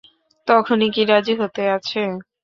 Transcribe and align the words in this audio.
তখুনি 0.47 0.87
কি 0.95 1.03
রাজি 1.05 1.33
হতে 1.41 1.63
আছে? 1.75 2.01